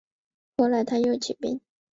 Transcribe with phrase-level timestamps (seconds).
[0.57, 1.61] 后来他又起兵。